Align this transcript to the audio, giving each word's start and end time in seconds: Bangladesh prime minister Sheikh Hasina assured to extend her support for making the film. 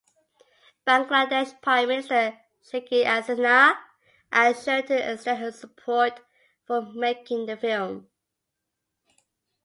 Bangladesh 0.87 1.61
prime 1.61 1.89
minister 1.89 2.35
Sheikh 2.63 2.89
Hasina 2.89 3.77
assured 4.31 4.87
to 4.87 5.11
extend 5.11 5.37
her 5.41 5.51
support 5.51 6.21
for 6.65 6.81
making 6.91 7.45
the 7.45 7.55
film. 7.55 8.07